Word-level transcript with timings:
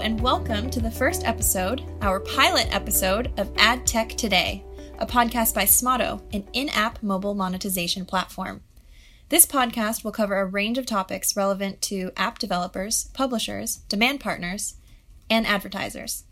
And 0.00 0.20
welcome 0.20 0.70
to 0.70 0.80
the 0.80 0.90
first 0.90 1.24
episode, 1.24 1.82
our 2.02 2.20
pilot 2.20 2.68
episode 2.74 3.32
of 3.36 3.50
Ad 3.56 3.84
Tech 3.84 4.10
Today, 4.10 4.64
a 4.98 5.06
podcast 5.06 5.54
by 5.54 5.64
Smaato, 5.64 6.22
an 6.32 6.46
in 6.52 6.68
app 6.70 7.02
mobile 7.02 7.34
monetization 7.34 8.06
platform. 8.06 8.62
This 9.28 9.44
podcast 9.44 10.04
will 10.04 10.12
cover 10.12 10.38
a 10.38 10.46
range 10.46 10.78
of 10.78 10.86
topics 10.86 11.36
relevant 11.36 11.82
to 11.82 12.12
app 12.16 12.38
developers, 12.38 13.10
publishers, 13.12 13.76
demand 13.88 14.20
partners, 14.20 14.76
and 15.28 15.46
advertisers. 15.46 16.24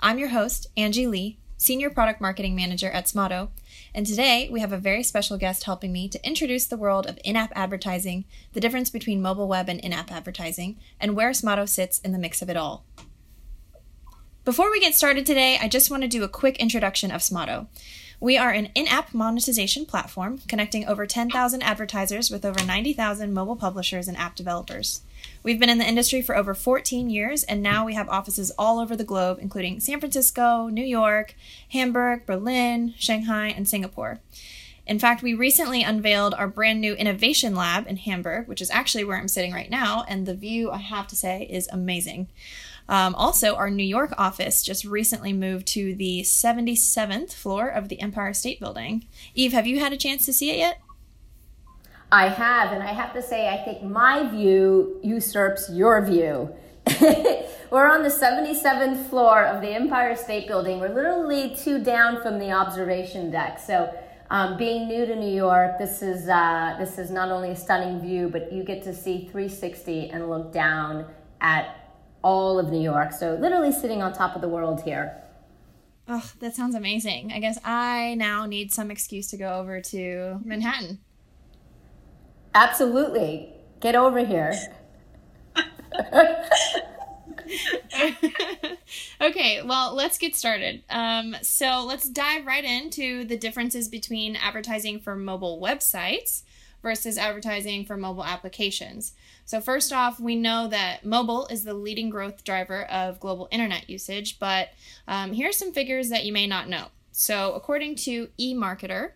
I'm 0.00 0.18
your 0.18 0.28
host, 0.28 0.68
Angie 0.76 1.08
Li, 1.08 1.38
Senior 1.56 1.90
Product 1.90 2.20
Marketing 2.20 2.54
Manager 2.54 2.88
at 2.88 3.06
Smaato, 3.06 3.48
and 3.92 4.06
today 4.06 4.48
we 4.50 4.60
have 4.60 4.72
a 4.72 4.78
very 4.78 5.02
special 5.02 5.36
guest 5.36 5.64
helping 5.64 5.92
me 5.92 6.08
to 6.08 6.24
introduce 6.24 6.66
the 6.66 6.76
world 6.76 7.06
of 7.06 7.18
in 7.24 7.34
app 7.34 7.52
advertising, 7.56 8.24
the 8.52 8.60
difference 8.60 8.90
between 8.90 9.20
mobile 9.20 9.48
web 9.48 9.68
and 9.68 9.80
in 9.80 9.92
app 9.92 10.12
advertising, 10.12 10.78
and 11.00 11.16
where 11.16 11.30
Smaato 11.30 11.68
sits 11.68 11.98
in 11.98 12.12
the 12.12 12.18
mix 12.18 12.40
of 12.40 12.48
it 12.48 12.56
all. 12.56 12.84
Before 14.48 14.70
we 14.70 14.80
get 14.80 14.94
started 14.94 15.26
today, 15.26 15.58
I 15.60 15.68
just 15.68 15.90
want 15.90 16.04
to 16.04 16.08
do 16.08 16.24
a 16.24 16.28
quick 16.28 16.56
introduction 16.56 17.10
of 17.10 17.20
Smaato. 17.20 17.66
We 18.18 18.38
are 18.38 18.50
an 18.50 18.70
in 18.74 18.88
app 18.88 19.12
monetization 19.12 19.84
platform 19.84 20.40
connecting 20.48 20.86
over 20.86 21.04
10,000 21.04 21.60
advertisers 21.60 22.30
with 22.30 22.46
over 22.46 22.64
90,000 22.64 23.34
mobile 23.34 23.56
publishers 23.56 24.08
and 24.08 24.16
app 24.16 24.36
developers. 24.36 25.02
We've 25.42 25.60
been 25.60 25.68
in 25.68 25.76
the 25.76 25.86
industry 25.86 26.22
for 26.22 26.34
over 26.34 26.54
14 26.54 27.10
years, 27.10 27.42
and 27.42 27.62
now 27.62 27.84
we 27.84 27.92
have 27.92 28.08
offices 28.08 28.50
all 28.58 28.78
over 28.78 28.96
the 28.96 29.04
globe, 29.04 29.38
including 29.38 29.80
San 29.80 30.00
Francisco, 30.00 30.68
New 30.68 30.82
York, 30.82 31.34
Hamburg, 31.72 32.24
Berlin, 32.24 32.94
Shanghai, 32.96 33.48
and 33.48 33.68
Singapore. 33.68 34.18
In 34.88 34.98
fact, 34.98 35.22
we 35.22 35.34
recently 35.34 35.82
unveiled 35.82 36.32
our 36.32 36.48
brand 36.48 36.80
new 36.80 36.94
innovation 36.94 37.54
lab 37.54 37.86
in 37.86 37.98
Hamburg, 37.98 38.48
which 38.48 38.62
is 38.62 38.70
actually 38.70 39.04
where 39.04 39.18
I'm 39.18 39.28
sitting 39.28 39.52
right 39.52 39.68
now, 39.68 40.04
and 40.08 40.24
the 40.24 40.34
view, 40.34 40.70
I 40.70 40.78
have 40.78 41.06
to 41.08 41.16
say, 41.16 41.46
is 41.50 41.68
amazing. 41.70 42.28
Um, 42.88 43.14
also, 43.14 43.54
our 43.54 43.68
New 43.68 43.84
York 43.84 44.14
office 44.16 44.62
just 44.62 44.86
recently 44.86 45.34
moved 45.34 45.66
to 45.68 45.94
the 45.94 46.22
77th 46.22 47.34
floor 47.34 47.68
of 47.68 47.90
the 47.90 48.00
Empire 48.00 48.32
State 48.32 48.60
Building. 48.60 49.04
Eve, 49.34 49.52
have 49.52 49.66
you 49.66 49.78
had 49.78 49.92
a 49.92 49.96
chance 49.98 50.24
to 50.24 50.32
see 50.32 50.50
it 50.50 50.56
yet? 50.56 50.80
I 52.10 52.28
have, 52.28 52.72
and 52.72 52.82
I 52.82 52.94
have 52.94 53.12
to 53.12 53.20
say, 53.20 53.50
I 53.50 53.62
think 53.62 53.82
my 53.82 54.26
view 54.30 54.98
usurps 55.02 55.68
your 55.70 56.02
view. 56.02 56.54
We're 57.70 57.90
on 57.90 58.02
the 58.02 58.08
77th 58.08 59.10
floor 59.10 59.44
of 59.44 59.60
the 59.60 59.68
Empire 59.68 60.16
State 60.16 60.48
Building. 60.48 60.80
We're 60.80 60.94
literally 60.94 61.54
two 61.54 61.84
down 61.84 62.22
from 62.22 62.38
the 62.38 62.52
observation 62.52 63.30
deck. 63.30 63.58
So, 63.58 63.94
um, 64.30 64.56
being 64.58 64.88
new 64.88 65.06
to 65.06 65.16
New 65.16 65.34
York, 65.34 65.78
this 65.78 66.02
is 66.02 66.28
uh, 66.28 66.76
this 66.78 66.98
is 66.98 67.10
not 67.10 67.30
only 67.30 67.50
a 67.50 67.56
stunning 67.56 68.00
view, 68.00 68.28
but 68.28 68.52
you 68.52 68.62
get 68.62 68.82
to 68.84 68.94
see 68.94 69.20
360 69.30 70.10
and 70.10 70.28
look 70.28 70.52
down 70.52 71.06
at 71.40 71.94
all 72.22 72.58
of 72.58 72.70
New 72.70 72.80
York. 72.80 73.12
So 73.12 73.34
literally 73.34 73.72
sitting 73.72 74.02
on 74.02 74.12
top 74.12 74.34
of 74.34 74.42
the 74.42 74.48
world 74.48 74.82
here. 74.82 75.22
Oh, 76.06 76.30
that 76.40 76.54
sounds 76.54 76.74
amazing. 76.74 77.32
I 77.32 77.38
guess 77.38 77.58
I 77.64 78.14
now 78.14 78.46
need 78.46 78.72
some 78.72 78.90
excuse 78.90 79.28
to 79.28 79.36
go 79.36 79.58
over 79.58 79.80
to 79.80 80.40
Manhattan. 80.44 81.00
Absolutely. 82.54 83.52
Get 83.80 83.94
over 83.94 84.24
here. 84.24 84.54
okay, 89.20 89.62
well, 89.62 89.94
let's 89.94 90.18
get 90.18 90.36
started. 90.36 90.82
Um, 90.90 91.36
so 91.42 91.84
let's 91.86 92.08
dive 92.08 92.46
right 92.46 92.64
into 92.64 93.24
the 93.24 93.36
differences 93.36 93.88
between 93.88 94.36
advertising 94.36 95.00
for 95.00 95.16
mobile 95.16 95.60
websites 95.60 96.42
versus 96.82 97.18
advertising 97.18 97.84
for 97.84 97.96
mobile 97.96 98.24
applications. 98.24 99.12
So, 99.44 99.60
first 99.60 99.92
off, 99.92 100.20
we 100.20 100.36
know 100.36 100.68
that 100.68 101.04
mobile 101.04 101.46
is 101.48 101.64
the 101.64 101.74
leading 101.74 102.10
growth 102.10 102.44
driver 102.44 102.84
of 102.84 103.20
global 103.20 103.48
internet 103.50 103.88
usage, 103.90 104.38
but 104.38 104.68
um, 105.06 105.32
here 105.32 105.48
are 105.48 105.52
some 105.52 105.72
figures 105.72 106.08
that 106.10 106.24
you 106.24 106.32
may 106.32 106.46
not 106.46 106.68
know. 106.68 106.88
So, 107.12 107.52
according 107.54 107.96
to 107.96 108.28
eMarketer, 108.38 109.12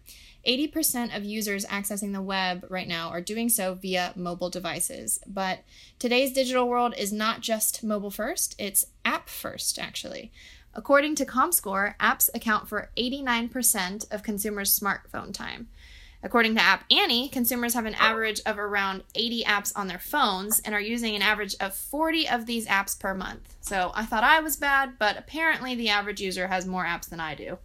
80% 0.47 1.17
of 1.17 1.25
users 1.25 1.65
accessing 1.67 2.13
the 2.13 2.23
web 2.23 2.67
right 2.69 2.89
now 2.89 3.11
are 3.11 3.21
doing 3.21 3.49
so 3.49 3.75
via 3.75 4.13
mobile 4.17 4.51
devices. 4.51 5.21
But 5.27 5.61
today's 5.99 6.33
digital 6.33 6.69
world 6.69 6.95
is 6.97 7.13
not 7.13 7.41
just 7.41 7.85
mobile 7.85 8.11
first, 8.11 8.57
it's 8.59 8.87
app 9.05 9.29
first, 9.29 9.79
actually. 9.79 10.33
According 10.75 11.17
to 11.17 11.27
ComScore, 11.27 11.97
apps 11.99 12.31
account 12.35 12.69
for 12.69 12.91
89% 12.97 14.11
of 14.11 14.23
consumers' 14.23 14.79
smartphone 14.79 15.33
time. 15.33 15.69
According 16.25 16.55
to 16.55 16.63
App 16.63 16.85
Annie, 16.91 17.29
consumers 17.29 17.75
have 17.75 17.85
an 17.85 17.97
average 17.97 18.41
of 18.47 18.57
around 18.57 19.03
80 19.15 19.43
apps 19.43 19.73
on 19.75 19.89
their 19.89 19.99
phones 19.99 20.61
and 20.61 20.73
are 20.73 20.81
using 20.81 21.17
an 21.17 21.23
average 21.23 21.57
of 21.61 21.75
40 21.75 22.29
of 22.29 22.47
these 22.47 22.67
apps 22.67 22.99
per 22.99 23.13
month. 23.13 23.57
So 23.61 23.91
I 23.95 24.07
thought 24.07 24.23
I 24.23 24.39
was 24.39 24.57
bad, 24.57 24.99
but 25.01 25.19
apparently 25.19 25.75
the 25.75 25.89
average 25.89 26.21
user 26.21 26.47
has 26.47 26.65
more 26.65 26.85
apps 26.85 27.09
than 27.09 27.19
I 27.19 27.35
do. 27.35 27.59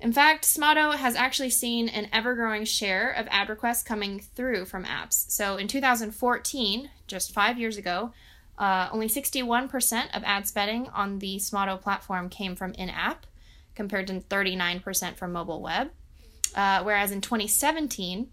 In 0.00 0.12
fact, 0.12 0.44
Smaato 0.44 0.94
has 0.94 1.16
actually 1.16 1.50
seen 1.50 1.88
an 1.88 2.08
ever 2.12 2.34
growing 2.34 2.64
share 2.64 3.10
of 3.10 3.26
ad 3.30 3.48
requests 3.48 3.82
coming 3.82 4.20
through 4.20 4.66
from 4.66 4.84
apps. 4.84 5.28
So 5.30 5.56
in 5.56 5.66
2014, 5.66 6.90
just 7.08 7.32
five 7.32 7.58
years 7.58 7.76
ago, 7.76 8.12
uh, 8.58 8.88
only 8.92 9.08
61% 9.08 10.16
of 10.16 10.22
ad 10.24 10.46
spending 10.46 10.88
on 10.88 11.18
the 11.18 11.36
Smaato 11.36 11.80
platform 11.80 12.28
came 12.28 12.54
from 12.54 12.72
in 12.74 12.90
app, 12.90 13.26
compared 13.74 14.06
to 14.08 14.14
39% 14.14 15.16
from 15.16 15.32
mobile 15.32 15.62
web. 15.62 15.90
Uh, 16.54 16.82
whereas 16.82 17.10
in 17.10 17.20
2017, 17.20 18.28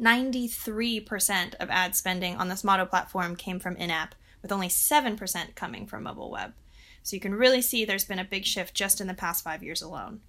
93% 0.00 1.54
of 1.54 1.70
ad 1.70 1.94
spending 1.94 2.36
on 2.36 2.48
the 2.48 2.54
Smaato 2.54 2.88
platform 2.88 3.36
came 3.36 3.58
from 3.58 3.76
in 3.76 3.90
app, 3.90 4.14
with 4.42 4.52
only 4.52 4.68
7% 4.68 5.54
coming 5.56 5.86
from 5.86 6.04
mobile 6.04 6.30
web. 6.30 6.52
So 7.02 7.16
you 7.16 7.20
can 7.20 7.34
really 7.34 7.62
see 7.62 7.84
there's 7.84 8.04
been 8.04 8.18
a 8.18 8.24
big 8.24 8.44
shift 8.44 8.74
just 8.74 9.00
in 9.00 9.08
the 9.08 9.14
past 9.14 9.44
five 9.44 9.62
years 9.62 9.82
alone. 9.82 10.20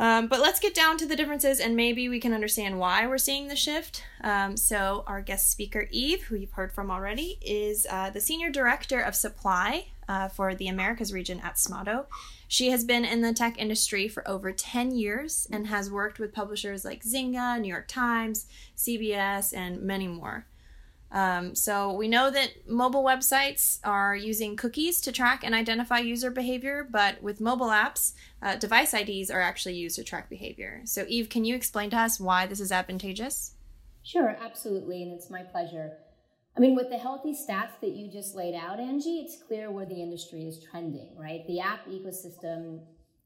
Um, 0.00 0.28
but 0.28 0.40
let's 0.40 0.58
get 0.58 0.74
down 0.74 0.96
to 0.96 1.06
the 1.06 1.14
differences 1.14 1.60
and 1.60 1.76
maybe 1.76 2.08
we 2.08 2.20
can 2.20 2.32
understand 2.32 2.78
why 2.78 3.06
we're 3.06 3.18
seeing 3.18 3.48
the 3.48 3.54
shift. 3.54 4.02
Um, 4.22 4.56
so, 4.56 5.04
our 5.06 5.20
guest 5.20 5.50
speaker, 5.50 5.88
Eve, 5.90 6.22
who 6.22 6.36
you've 6.36 6.52
heard 6.52 6.72
from 6.72 6.90
already, 6.90 7.38
is 7.42 7.86
uh, 7.90 8.08
the 8.08 8.20
Senior 8.20 8.48
Director 8.48 8.98
of 8.98 9.14
Supply 9.14 9.88
uh, 10.08 10.28
for 10.28 10.54
the 10.54 10.68
Americas 10.68 11.12
region 11.12 11.38
at 11.40 11.56
Smaato. 11.56 12.06
She 12.48 12.70
has 12.70 12.82
been 12.82 13.04
in 13.04 13.20
the 13.20 13.34
tech 13.34 13.58
industry 13.58 14.08
for 14.08 14.26
over 14.26 14.52
10 14.52 14.92
years 14.92 15.46
and 15.52 15.66
has 15.66 15.90
worked 15.90 16.18
with 16.18 16.32
publishers 16.32 16.82
like 16.82 17.04
Zynga, 17.04 17.60
New 17.60 17.68
York 17.68 17.86
Times, 17.86 18.46
CBS, 18.78 19.54
and 19.54 19.82
many 19.82 20.08
more. 20.08 20.46
Um, 21.12 21.54
so 21.54 21.92
we 21.92 22.06
know 22.06 22.30
that 22.30 22.68
mobile 22.68 23.02
websites 23.02 23.80
are 23.82 24.14
using 24.14 24.56
cookies 24.56 25.00
to 25.02 25.12
track 25.12 25.42
and 25.42 25.54
identify 25.54 25.98
user 25.98 26.30
behavior, 26.30 26.86
but 26.88 27.20
with 27.22 27.40
mobile 27.40 27.68
apps, 27.68 28.12
uh, 28.42 28.56
device 28.56 28.94
IDs 28.94 29.30
are 29.30 29.40
actually 29.40 29.74
used 29.74 29.96
to 29.96 30.04
track 30.04 30.30
behavior. 30.30 30.82
So, 30.84 31.04
Eve, 31.08 31.28
can 31.28 31.44
you 31.44 31.56
explain 31.56 31.90
to 31.90 31.98
us 31.98 32.20
why 32.20 32.46
this 32.46 32.60
is 32.60 32.70
advantageous? 32.70 33.54
Sure, 34.02 34.36
absolutely, 34.40 35.02
and 35.02 35.12
it's 35.12 35.30
my 35.30 35.42
pleasure. 35.42 35.98
I 36.56 36.60
mean, 36.60 36.74
with 36.74 36.90
the 36.90 36.98
healthy 36.98 37.32
stats 37.32 37.80
that 37.80 37.90
you 37.90 38.10
just 38.10 38.34
laid 38.34 38.54
out, 38.54 38.80
Angie, 38.80 39.20
it's 39.20 39.36
clear 39.42 39.70
where 39.70 39.86
the 39.86 40.00
industry 40.00 40.42
is 40.42 40.62
trending, 40.70 41.16
right? 41.16 41.46
The 41.46 41.60
app 41.60 41.86
ecosystem 41.88 42.80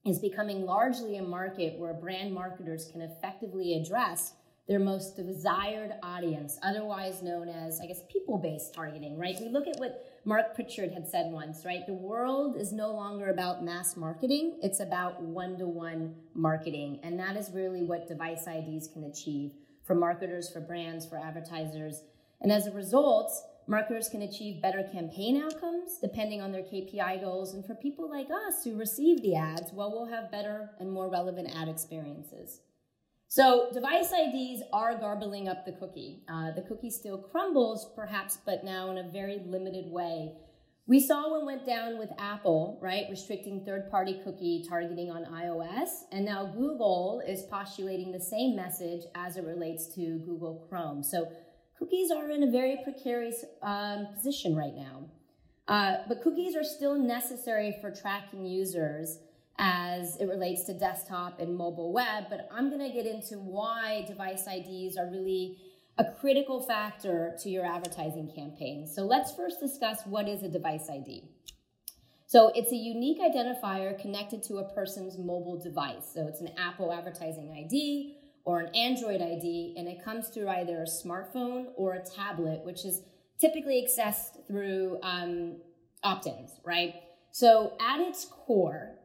is 0.04 0.18
becoming 0.18 0.66
largely 0.66 1.16
a 1.16 1.22
market 1.22 1.78
where 1.78 1.94
brand 1.94 2.34
marketers 2.34 2.90
can 2.92 3.00
effectively 3.00 3.74
address 3.74 4.34
their 4.68 4.78
most 4.78 5.16
desired 5.16 5.92
audience, 6.02 6.58
otherwise 6.62 7.22
known 7.22 7.48
as, 7.48 7.80
I 7.80 7.86
guess, 7.86 8.00
people 8.10 8.38
based 8.38 8.72
targeting, 8.74 9.18
right? 9.18 9.36
We 9.40 9.48
look 9.48 9.66
at 9.66 9.78
what 9.78 10.04
Mark 10.24 10.54
Pritchard 10.54 10.92
had 10.92 11.06
said 11.06 11.30
once, 11.30 11.64
right? 11.64 11.86
The 11.86 11.92
world 11.92 12.56
is 12.56 12.72
no 12.72 12.90
longer 12.90 13.28
about 13.28 13.62
mass 13.62 13.96
marketing, 13.96 14.58
it's 14.62 14.80
about 14.80 15.22
one 15.22 15.58
to 15.58 15.66
one 15.66 16.14
marketing. 16.34 17.00
And 17.02 17.18
that 17.20 17.36
is 17.36 17.50
really 17.52 17.82
what 17.82 18.08
device 18.08 18.46
IDs 18.46 18.88
can 18.88 19.04
achieve 19.04 19.52
for 19.84 19.94
marketers, 19.94 20.48
for 20.50 20.60
brands, 20.60 21.04
for 21.04 21.18
advertisers 21.18 22.02
and 22.44 22.52
as 22.52 22.66
a 22.66 22.72
result, 22.72 23.32
marketers 23.66 24.10
can 24.10 24.20
achieve 24.20 24.60
better 24.60 24.82
campaign 24.92 25.42
outcomes 25.42 25.98
depending 25.98 26.42
on 26.42 26.52
their 26.52 26.62
KPI 26.62 27.22
goals. 27.22 27.54
And 27.54 27.64
for 27.64 27.74
people 27.74 28.08
like 28.08 28.28
us 28.30 28.64
who 28.64 28.76
receive 28.76 29.22
the 29.22 29.34
ads, 29.34 29.72
well, 29.72 29.90
we'll 29.90 30.12
have 30.12 30.30
better 30.30 30.70
and 30.78 30.92
more 30.92 31.08
relevant 31.08 31.48
ad 31.56 31.68
experiences. 31.68 32.60
So 33.34 33.66
device 33.72 34.12
IDs 34.12 34.62
are 34.72 34.96
garbling 34.96 35.48
up 35.48 35.66
the 35.66 35.72
cookie. 35.72 36.22
Uh, 36.28 36.52
the 36.52 36.62
cookie 36.62 36.88
still 36.88 37.18
crumbles, 37.18 37.90
perhaps, 37.96 38.38
but 38.46 38.62
now 38.62 38.92
in 38.92 38.98
a 38.98 39.10
very 39.10 39.42
limited 39.44 39.90
way. 39.90 40.34
We 40.86 41.00
saw 41.00 41.28
what 41.28 41.44
went 41.44 41.66
down 41.66 41.98
with 41.98 42.10
Apple, 42.16 42.78
right, 42.80 43.06
restricting 43.10 43.64
third 43.64 43.90
party 43.90 44.20
cookie 44.22 44.64
targeting 44.68 45.10
on 45.10 45.24
iOS. 45.24 45.88
And 46.12 46.24
now 46.24 46.46
Google 46.46 47.24
is 47.26 47.42
postulating 47.50 48.12
the 48.12 48.20
same 48.20 48.54
message 48.54 49.02
as 49.16 49.36
it 49.36 49.42
relates 49.42 49.92
to 49.96 50.20
Google 50.24 50.64
Chrome. 50.68 51.02
So 51.02 51.26
cookies 51.76 52.12
are 52.12 52.30
in 52.30 52.44
a 52.44 52.50
very 52.52 52.78
precarious 52.84 53.44
um, 53.62 54.06
position 54.14 54.54
right 54.54 54.76
now. 54.76 55.10
Uh, 55.66 56.04
but 56.06 56.22
cookies 56.22 56.54
are 56.54 56.62
still 56.62 56.94
necessary 56.96 57.76
for 57.80 57.90
tracking 57.90 58.46
users 58.46 59.18
as 59.58 60.16
it 60.16 60.26
relates 60.26 60.64
to 60.64 60.74
desktop 60.74 61.40
and 61.40 61.56
mobile 61.56 61.92
web. 61.92 62.24
But 62.28 62.48
I'm 62.52 62.70
going 62.70 62.86
to 62.86 62.94
get 62.94 63.06
into 63.06 63.36
why 63.36 64.04
device 64.06 64.46
IDs 64.46 64.96
are 64.96 65.10
really 65.10 65.58
a 65.96 66.04
critical 66.20 66.60
factor 66.60 67.36
to 67.40 67.48
your 67.48 67.64
advertising 67.64 68.32
campaign. 68.34 68.86
So 68.86 69.02
let's 69.02 69.32
first 69.32 69.60
discuss 69.60 70.00
what 70.06 70.28
is 70.28 70.42
a 70.42 70.48
device 70.48 70.88
ID. 70.90 71.28
So 72.26 72.50
it's 72.54 72.72
a 72.72 72.76
unique 72.76 73.20
identifier 73.20 73.96
connected 74.00 74.42
to 74.44 74.56
a 74.56 74.74
person's 74.74 75.18
mobile 75.18 75.60
device. 75.62 76.10
So 76.12 76.26
it's 76.26 76.40
an 76.40 76.50
Apple 76.58 76.92
advertising 76.92 77.52
ID 77.52 78.16
or 78.44 78.60
an 78.60 78.74
Android 78.74 79.22
ID, 79.22 79.74
and 79.76 79.88
it 79.88 80.04
comes 80.04 80.28
through 80.28 80.48
either 80.48 80.82
a 80.82 80.86
smartphone 80.86 81.66
or 81.76 81.94
a 81.94 82.04
tablet, 82.04 82.64
which 82.64 82.84
is 82.84 83.02
typically 83.40 83.86
accessed 83.86 84.46
through 84.46 84.98
um, 85.02 85.56
opt 86.02 86.26
ins, 86.26 86.50
right? 86.64 86.94
So 87.30 87.74
at 87.80 88.00
its 88.00 88.26
core, 88.26 88.96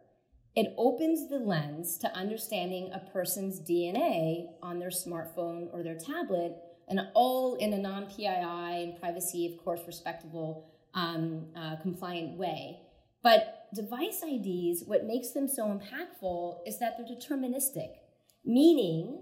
it 0.60 0.74
opens 0.78 1.30
the 1.30 1.40
lens 1.40 1.98
to 2.00 2.14
understanding 2.14 2.92
a 2.92 3.00
person's 3.00 3.62
DNA 3.62 4.48
on 4.62 4.78
their 4.78 4.90
smartphone 4.90 5.74
or 5.74 5.84
their 5.84 5.98
tablet, 5.98 6.58
and 6.90 7.00
all 7.14 7.56
in 7.56 7.72
a 7.72 7.78
non 7.78 8.08
PII 8.08 8.26
and 8.26 9.00
privacy, 9.00 9.46
of 9.46 9.64
course, 9.64 9.80
respectable, 9.88 10.70
um, 10.96 11.46
uh, 11.56 11.78
compliant 11.78 12.38
way. 12.38 12.82
But 13.24 13.70
device 13.74 14.22
IDs, 14.22 14.84
what 14.86 15.06
makes 15.06 15.30
them 15.30 15.48
so 15.48 15.64
impactful 15.68 16.58
is 16.68 16.78
that 16.80 16.98
they're 16.98 17.08
deterministic, 17.08 17.92
meaning 18.44 19.18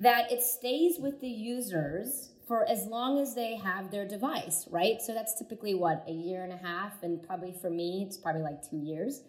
that 0.00 0.32
it 0.32 0.42
stays 0.42 0.98
with 0.98 1.20
the 1.20 1.28
users 1.28 2.32
for 2.48 2.68
as 2.68 2.86
long 2.86 3.20
as 3.20 3.36
they 3.36 3.54
have 3.54 3.92
their 3.92 4.08
device, 4.08 4.66
right? 4.72 5.00
So 5.00 5.14
that's 5.14 5.38
typically 5.38 5.76
what, 5.76 6.04
a 6.08 6.12
year 6.12 6.42
and 6.42 6.52
a 6.52 6.56
half, 6.56 7.04
and 7.04 7.22
probably 7.22 7.52
for 7.52 7.70
me, 7.70 8.04
it's 8.08 8.16
probably 8.16 8.42
like 8.42 8.68
two 8.68 8.78
years. 8.78 9.22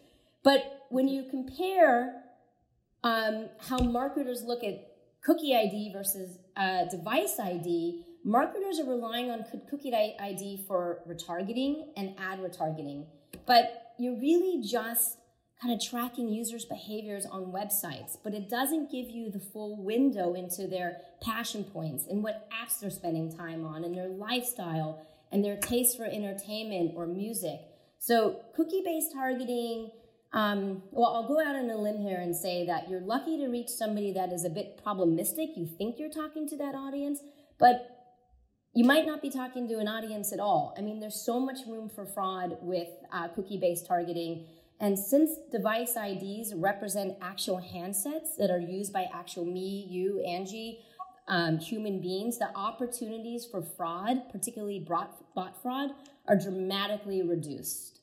But 0.43 0.87
when 0.89 1.07
you 1.07 1.25
compare 1.29 2.23
um, 3.03 3.49
how 3.59 3.79
marketers 3.79 4.43
look 4.43 4.63
at 4.63 4.87
cookie 5.23 5.55
ID 5.55 5.91
versus 5.93 6.37
uh, 6.57 6.85
device 6.85 7.39
ID, 7.39 8.03
marketers 8.23 8.79
are 8.79 8.89
relying 8.89 9.29
on 9.29 9.45
cookie 9.69 9.93
ID 9.93 10.65
for 10.67 10.99
retargeting 11.07 11.87
and 11.95 12.15
ad 12.19 12.39
retargeting. 12.39 13.05
But 13.45 13.93
you're 13.97 14.19
really 14.19 14.61
just 14.67 15.17
kind 15.61 15.73
of 15.73 15.79
tracking 15.79 16.27
users' 16.27 16.65
behaviors 16.65 17.25
on 17.25 17.51
websites, 17.51 18.17
but 18.23 18.33
it 18.33 18.49
doesn't 18.49 18.91
give 18.91 19.09
you 19.09 19.29
the 19.29 19.39
full 19.39 19.83
window 19.83 20.33
into 20.33 20.65
their 20.65 20.97
passion 21.21 21.63
points 21.63 22.07
and 22.07 22.23
what 22.23 22.49
apps 22.51 22.79
they're 22.79 22.89
spending 22.89 23.31
time 23.31 23.63
on 23.63 23.83
and 23.83 23.95
their 23.95 24.09
lifestyle 24.09 25.05
and 25.31 25.45
their 25.45 25.57
taste 25.57 25.97
for 25.97 26.05
entertainment 26.05 26.93
or 26.95 27.05
music. 27.05 27.59
So, 27.99 28.41
cookie 28.55 28.81
based 28.83 29.13
targeting, 29.13 29.91
um, 30.33 30.83
well, 30.91 31.13
I'll 31.13 31.27
go 31.27 31.39
out 31.39 31.55
on 31.55 31.69
a 31.69 31.77
limb 31.77 32.01
here 32.01 32.19
and 32.19 32.35
say 32.35 32.65
that 32.65 32.89
you're 32.89 33.01
lucky 33.01 33.37
to 33.37 33.47
reach 33.47 33.69
somebody 33.69 34.13
that 34.13 34.31
is 34.31 34.45
a 34.45 34.49
bit 34.49 34.81
problematic. 34.81 35.49
You 35.55 35.67
think 35.67 35.99
you're 35.99 36.09
talking 36.09 36.47
to 36.49 36.57
that 36.57 36.75
audience, 36.75 37.19
but 37.59 37.87
you 38.73 38.85
might 38.85 39.05
not 39.05 39.21
be 39.21 39.29
talking 39.29 39.67
to 39.67 39.79
an 39.79 39.87
audience 39.87 40.31
at 40.31 40.39
all. 40.39 40.73
I 40.77 40.81
mean, 40.81 40.99
there's 40.99 41.25
so 41.25 41.39
much 41.39 41.59
room 41.67 41.89
for 41.93 42.05
fraud 42.05 42.57
with 42.61 42.87
uh, 43.11 43.27
cookie 43.29 43.57
based 43.57 43.85
targeting 43.85 44.47
and 44.81 44.97
since 44.97 45.37
device 45.51 45.95
IDs 45.95 46.55
represent 46.55 47.15
actual 47.21 47.61
handsets 47.61 48.35
that 48.39 48.49
are 48.49 48.59
used 48.59 48.91
by 48.91 49.05
actual 49.13 49.45
me, 49.45 49.85
you, 49.87 50.19
Angie, 50.21 50.79
um, 51.27 51.59
human 51.59 52.01
beings, 52.01 52.39
the 52.39 52.49
opportunities 52.55 53.45
for 53.45 53.61
fraud, 53.61 54.27
particularly 54.31 54.79
bot 54.79 55.61
fraud, 55.61 55.91
are 56.27 56.35
dramatically 56.35 57.21
reduced. 57.21 58.00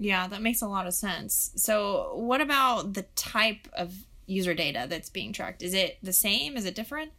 Yeah, 0.00 0.26
that 0.28 0.40
makes 0.40 0.62
a 0.62 0.66
lot 0.66 0.86
of 0.86 0.94
sense. 0.94 1.52
So, 1.56 2.12
what 2.14 2.40
about 2.40 2.94
the 2.94 3.02
type 3.16 3.68
of 3.74 3.94
user 4.26 4.54
data 4.54 4.86
that's 4.88 5.10
being 5.10 5.32
tracked? 5.34 5.62
Is 5.62 5.74
it 5.74 5.98
the 6.02 6.14
same? 6.14 6.56
Is 6.56 6.64
it 6.64 6.74
different? 6.74 7.12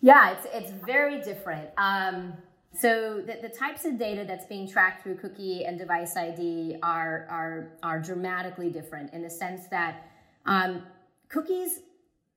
Yeah, 0.00 0.30
it's 0.32 0.46
it's 0.52 0.70
very 0.84 1.20
different. 1.20 1.68
Um, 1.76 2.32
so 2.76 3.22
the, 3.24 3.38
the, 3.40 3.48
types 3.48 3.84
of 3.84 3.98
data 3.98 4.24
that's 4.26 4.46
being 4.46 4.68
tracked 4.68 5.04
through 5.04 5.16
cookie 5.18 5.64
and 5.64 5.78
device 5.78 6.16
ID 6.16 6.76
are, 6.82 7.24
are, 7.30 7.70
are 7.84 8.00
dramatically 8.00 8.68
different 8.68 9.12
in 9.12 9.22
the 9.22 9.30
sense 9.30 9.68
that 9.68 10.08
um, 10.44 10.82
cookies 11.28 11.82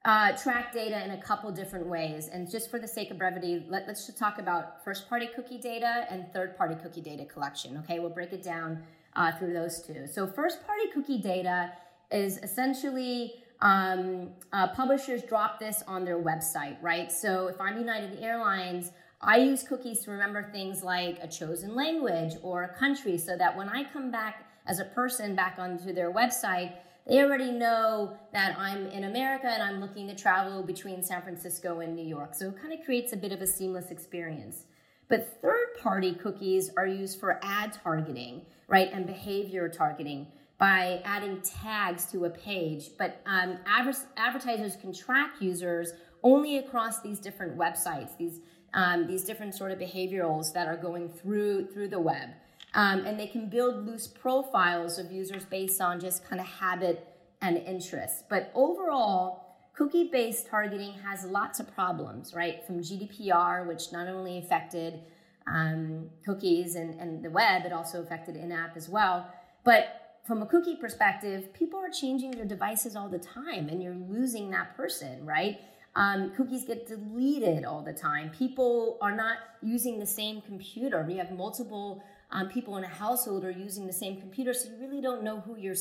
uh, 0.06 0.38
track 0.38 0.72
data 0.72 1.04
in 1.04 1.12
a 1.12 1.22
couple 1.22 1.52
different 1.52 1.88
ways. 1.88 2.28
And 2.28 2.50
just 2.50 2.70
for 2.70 2.78
the 2.78 2.88
sake 2.88 3.10
of 3.10 3.18
brevity, 3.18 3.66
let, 3.68 3.90
us 3.90 4.06
just 4.06 4.20
talk 4.20 4.38
about 4.38 4.84
first 4.84 5.10
party 5.10 5.28
cookie 5.36 5.58
data 5.58 6.06
and 6.10 6.32
third 6.32 6.56
party 6.56 6.76
cookie 6.76 7.02
data 7.02 7.26
collection. 7.26 7.76
Okay, 7.80 7.98
we'll 7.98 8.12
break 8.12 8.32
it 8.32 8.44
down 8.44 8.84
uh, 9.18 9.32
through 9.34 9.54
those 9.54 9.82
two. 9.82 10.08
So, 10.08 10.26
first 10.28 10.66
party 10.66 10.86
cookie 10.94 11.18
data 11.18 11.74
is 12.12 12.38
essentially 12.38 13.34
um, 13.60 14.30
uh, 14.54 14.68
publishers 14.70 15.24
drop 15.24 15.60
this 15.60 15.84
on 15.88 16.06
their 16.06 16.22
website, 16.22 16.78
right? 16.82 17.12
So, 17.12 17.48
if 17.48 17.60
I'm 17.60 17.78
United 17.78 18.20
Airlines, 18.22 18.92
I 19.20 19.38
use 19.38 19.64
cookies 19.64 20.02
to 20.02 20.12
remember 20.12 20.44
things 20.52 20.84
like 20.84 21.18
a 21.22 21.28
chosen 21.28 21.76
language 21.76 22.36
or 22.44 22.64
a 22.64 22.74
country 22.78 23.18
so 23.18 23.36
that 23.36 23.58
when 23.58 23.68
I 23.68 23.84
come 23.84 24.12
back 24.12 24.46
as 24.68 24.80
a 24.80 24.86
person 24.86 25.36
back 25.36 25.56
onto 25.58 25.92
their 25.92 26.14
website, 26.14 26.74
they 27.08 27.24
already 27.24 27.52
know 27.52 28.16
that 28.34 28.56
I'm 28.60 28.86
in 28.88 29.06
America 29.06 29.48
and 29.48 29.64
I'm 29.64 29.80
looking 29.80 30.08
to 30.08 30.16
travel 30.16 30.62
between 30.62 31.02
San 31.02 31.22
Francisco 31.24 31.80
and 31.80 31.96
New 31.96 32.06
York. 32.06 32.36
So 32.36 32.50
it 32.50 32.62
kind 32.62 32.74
of 32.74 32.86
creates 32.86 33.14
a 33.14 33.18
bit 33.18 33.32
of 33.32 33.42
a 33.42 33.48
seamless 33.48 33.90
experience. 33.90 34.66
But 35.10 35.42
third 35.42 35.76
party 35.82 36.14
cookies 36.14 36.72
are 36.78 36.88
used 36.88 37.20
for 37.20 37.40
ad 37.42 37.78
targeting, 37.84 38.46
right, 38.68 38.92
and 38.92 39.06
behavior 39.06 39.70
targeting 39.70 40.28
by 40.58 41.02
adding 41.06 41.42
tags 41.42 42.06
to 42.12 42.26
a 42.26 42.30
page. 42.30 42.90
But 42.98 43.22
um, 43.26 43.58
adver- 43.66 44.08
advertisers 44.18 44.76
can 44.76 44.94
track 44.94 45.36
users 45.40 45.94
only 46.24 46.58
across 46.58 47.02
these 47.02 47.20
different 47.20 47.58
websites, 47.58 48.18
these 48.18 48.40
um, 48.74 49.08
these 49.08 49.24
different 49.24 49.56
sort 49.56 49.72
of 49.72 49.80
behaviorals 49.80 50.54
that 50.54 50.68
are 50.68 50.76
going 50.76 51.10
through 51.10 51.68
through 51.68 51.88
the 51.88 52.00
web. 52.00 52.30
Um, 52.74 53.06
and 53.06 53.20
they 53.20 53.28
can 53.28 53.50
build 53.50 53.88
loose 53.88 54.08
profiles 54.08 55.00
of 55.00 55.12
users 55.12 55.46
based 55.46 55.80
on 55.80 56.00
just 56.00 56.28
kind 56.28 56.40
of 56.40 56.48
habit 56.48 57.08
and 57.42 57.58
interest. 57.58 58.26
But 58.30 58.52
overall, 58.54 59.47
cookie 59.78 60.10
based 60.12 60.48
targeting 60.48 60.94
has 60.94 61.24
lots 61.24 61.60
of 61.60 61.74
problems, 61.74 62.34
right? 62.34 62.66
From 62.66 62.80
GDPR, 62.80 63.68
which 63.68 63.92
not 63.92 64.08
only 64.08 64.40
affected 64.40 65.02
um, 65.46 66.10
cookies 66.26 66.76
and, 66.76 67.00
and 67.00 67.24
the 67.24 67.30
web, 67.30 67.64
it 67.64 67.72
also 67.72 68.02
affected 68.02 68.36
in 68.36 68.52
app 68.52 68.76
as 68.76 68.90
well. 68.90 69.32
But 69.64 70.18
from 70.26 70.42
a 70.42 70.46
cookie 70.46 70.76
perspective, 70.76 71.54
people 71.54 71.80
are 71.80 71.90
changing 71.90 72.32
their 72.32 72.46
devices 72.46 72.96
all 72.96 73.08
the 73.08 73.20
time 73.20 73.70
and 73.70 73.82
you're 73.82 73.96
losing 73.96 74.50
that 74.50 74.76
person, 74.76 75.26
right? 75.26 75.60
Um, 75.96 76.32
cookies 76.36 76.66
get 76.66 76.88
deleted 76.88 77.64
all 77.64 77.82
the 77.82 77.94
time. 77.94 78.32
People 78.32 78.98
are 79.00 79.16
not 79.16 79.38
using 79.62 80.00
the 80.00 80.06
same 80.06 80.42
computer. 80.42 81.06
You 81.10 81.18
have 81.18 81.32
multiple 81.32 82.04
um, 82.32 82.50
people 82.50 82.78
in 82.78 82.84
a 82.84 82.90
household 82.90 83.46
are 83.46 83.52
using 83.52 83.88
the 83.88 83.94
same 83.94 84.20
computer, 84.20 84.54
so 84.54 84.70
you 84.70 84.76
really 84.80 85.02
don't 85.02 85.24
know 85.24 85.40
who 85.40 85.56
you're 85.58 85.76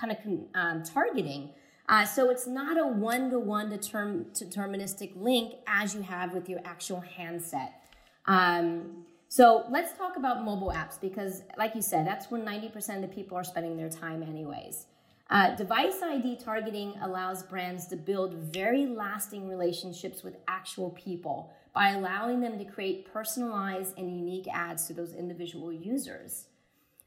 kind 0.00 0.12
of 0.12 0.18
um, 0.54 0.82
targeting. 0.84 1.50
Uh, 1.90 2.04
so 2.04 2.30
it's 2.30 2.46
not 2.46 2.78
a 2.78 2.86
one-to-one 2.86 3.68
determ- 3.68 4.24
deterministic 4.32 5.10
link 5.16 5.54
as 5.66 5.92
you 5.92 6.02
have 6.02 6.32
with 6.32 6.48
your 6.48 6.60
actual 6.64 7.00
handset. 7.00 7.82
Um, 8.26 9.04
so 9.26 9.64
let's 9.70 9.92
talk 9.98 10.16
about 10.16 10.44
mobile 10.44 10.70
apps 10.70 11.00
because, 11.00 11.42
like 11.58 11.74
you 11.74 11.82
said, 11.82 12.06
that's 12.06 12.30
where 12.30 12.40
90% 12.40 12.94
of 12.94 13.02
the 13.02 13.08
people 13.08 13.36
are 13.36 13.42
spending 13.42 13.76
their 13.76 13.88
time 13.88 14.22
anyways. 14.22 14.86
Uh, 15.30 15.56
device 15.56 16.00
ID 16.00 16.36
targeting 16.36 16.94
allows 17.02 17.42
brands 17.42 17.88
to 17.88 17.96
build 17.96 18.34
very 18.34 18.86
lasting 18.86 19.48
relationships 19.48 20.22
with 20.22 20.36
actual 20.46 20.90
people 20.90 21.52
by 21.74 21.90
allowing 21.90 22.40
them 22.40 22.56
to 22.58 22.64
create 22.64 23.12
personalized 23.12 23.98
and 23.98 24.16
unique 24.16 24.46
ads 24.52 24.86
to 24.86 24.92
those 24.92 25.12
individual 25.12 25.72
users. 25.72 26.46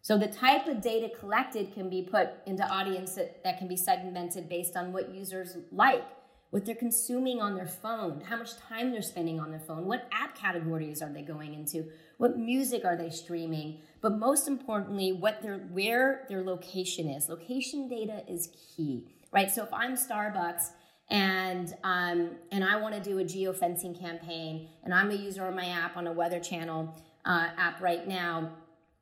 So 0.04 0.18
the 0.18 0.28
type 0.28 0.68
of 0.68 0.82
data 0.82 1.10
collected 1.18 1.74
can 1.74 1.90
be 1.90 2.02
put 2.02 2.32
into 2.46 2.68
audience 2.70 3.16
that, 3.16 3.42
that 3.46 3.58
can 3.58 3.70
be 3.70 3.78
segmented 3.78 4.50
based 4.50 4.76
on 4.76 4.92
what 4.92 5.16
users 5.16 5.56
like, 5.72 6.04
what 6.50 6.66
they're 6.66 6.76
consuming 6.76 7.42
on 7.42 7.56
their 7.56 7.66
phone, 7.66 8.20
how 8.20 8.36
much 8.36 8.58
time 8.58 8.92
they're 8.92 9.02
spending 9.02 9.40
on 9.40 9.50
their 9.50 9.62
phone, 9.62 9.86
what 9.86 10.10
app 10.12 10.38
categories 10.38 11.02
are 11.02 11.10
they 11.10 11.22
going 11.22 11.54
into, 11.54 11.86
what 12.18 12.38
music 12.38 12.84
are 12.84 12.98
they 12.98 13.10
streaming, 13.10 13.80
but 14.02 14.18
most 14.18 14.50
importantly, 14.50 15.14
what 15.14 15.42
their 15.42 15.60
where 15.72 16.26
their 16.28 16.44
location 16.44 17.08
is. 17.08 17.30
Location 17.30 17.88
data 17.88 18.24
is 18.28 18.50
key, 18.76 19.08
right? 19.32 19.50
So 19.50 19.64
if 19.64 19.74
I'm 19.74 19.96
Starbucks 19.96 20.72
and 21.10 21.74
um, 21.86 22.32
and 22.52 22.62
I 22.66 22.76
want 22.76 22.94
to 22.94 23.02
do 23.02 23.20
a 23.20 23.24
geofencing 23.24 23.98
campaign, 23.98 24.68
and 24.84 24.94
I'm 24.94 25.12
a 25.12 25.16
user 25.16 25.46
on 25.46 25.56
my 25.56 25.68
app 25.68 25.96
on 25.96 26.08
a 26.08 26.12
Weather 26.12 26.42
Channel 26.42 26.94
uh, 27.24 27.48
app 27.58 27.82
right 27.82 28.06
now, 28.06 28.52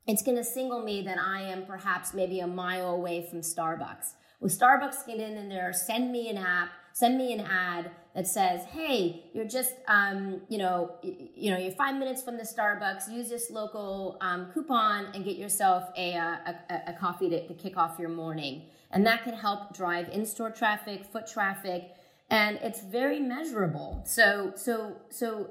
it's 0.06 0.22
going 0.22 0.36
to 0.36 0.44
single 0.44 0.82
me 0.82 1.02
that 1.02 1.18
I 1.18 1.42
am 1.42 1.64
perhaps 1.64 2.12
maybe 2.12 2.40
a 2.40 2.46
mile 2.46 2.90
away 2.90 3.26
from 3.28 3.40
Starbucks. 3.40 4.14
Well, 4.40 4.50
Starbucks 4.50 5.06
get 5.06 5.20
in 5.20 5.48
there, 5.48 5.72
send 5.72 6.10
me 6.10 6.28
an 6.28 6.36
app, 6.36 6.70
send 6.92 7.16
me 7.16 7.32
an 7.32 7.40
ad 7.40 7.90
that 8.14 8.26
says, 8.26 8.64
"Hey, 8.64 9.30
you're 9.32 9.46
just, 9.46 9.72
um, 9.86 10.42
you 10.48 10.58
know, 10.58 10.96
you 11.02 11.50
know, 11.52 11.58
you're 11.58 11.72
five 11.72 11.96
minutes 11.96 12.22
from 12.22 12.36
the 12.36 12.42
Starbucks. 12.42 13.10
Use 13.10 13.28
this 13.28 13.50
local 13.50 14.18
um, 14.20 14.50
coupon 14.52 15.06
and 15.14 15.24
get 15.24 15.36
yourself 15.36 15.84
a, 15.96 16.16
uh, 16.16 16.36
a, 16.70 16.80
a 16.88 16.92
coffee 16.94 17.30
to, 17.30 17.46
to 17.46 17.54
kick 17.54 17.76
off 17.76 17.98
your 17.98 18.08
morning." 18.08 18.62
And 18.90 19.06
that 19.06 19.24
can 19.24 19.34
help 19.34 19.74
drive 19.74 20.08
in-store 20.10 20.50
traffic, 20.50 21.06
foot 21.06 21.26
traffic, 21.26 21.92
and 22.28 22.58
it's 22.62 22.82
very 22.82 23.20
measurable. 23.20 24.02
So, 24.04 24.52
so, 24.54 24.96
so 25.08 25.50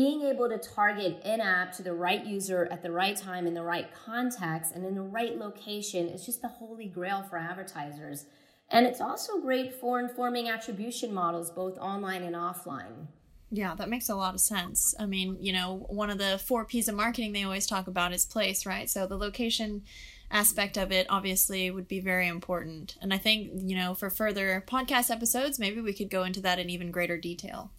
being 0.00 0.22
able 0.22 0.48
to 0.48 0.56
target 0.56 1.20
in 1.26 1.42
app 1.42 1.72
to 1.72 1.82
the 1.82 1.92
right 1.92 2.24
user 2.24 2.66
at 2.72 2.82
the 2.82 2.90
right 2.90 3.18
time 3.18 3.46
in 3.46 3.52
the 3.52 3.62
right 3.62 3.90
context 3.92 4.72
and 4.74 4.82
in 4.86 4.94
the 4.94 5.02
right 5.02 5.36
location 5.36 6.08
is 6.08 6.24
just 6.24 6.40
the 6.40 6.48
holy 6.48 6.86
grail 6.86 7.22
for 7.22 7.36
advertisers. 7.36 8.24
And 8.70 8.86
it's 8.86 9.02
also 9.02 9.42
great 9.42 9.74
for 9.74 10.00
informing 10.00 10.48
attribution 10.48 11.12
models, 11.12 11.50
both 11.50 11.76
online 11.76 12.22
and 12.22 12.34
offline. 12.34 13.08
Yeah, 13.50 13.74
that 13.74 13.90
makes 13.90 14.08
a 14.08 14.14
lot 14.14 14.32
of 14.32 14.40
sense. 14.40 14.94
I 14.98 15.04
mean, 15.04 15.36
you 15.38 15.52
know, 15.52 15.84
one 15.90 16.08
of 16.08 16.16
the 16.16 16.38
four 16.38 16.64
P's 16.64 16.88
of 16.88 16.94
marketing 16.94 17.34
they 17.34 17.42
always 17.42 17.66
talk 17.66 17.86
about 17.86 18.14
is 18.14 18.24
place, 18.24 18.64
right? 18.64 18.88
So 18.88 19.06
the 19.06 19.18
location 19.18 19.82
aspect 20.30 20.76
of 20.76 20.92
it 20.92 21.06
obviously 21.10 21.70
would 21.70 21.88
be 21.88 22.00
very 22.00 22.28
important. 22.28 22.96
And 23.02 23.12
I 23.12 23.18
think, 23.18 23.50
you 23.56 23.76
know, 23.76 23.94
for 23.94 24.10
further 24.10 24.64
podcast 24.66 25.10
episodes, 25.10 25.58
maybe 25.58 25.80
we 25.80 25.92
could 25.92 26.10
go 26.10 26.22
into 26.22 26.40
that 26.42 26.58
in 26.58 26.70
even 26.70 26.90
greater 26.90 27.16
detail. 27.16 27.72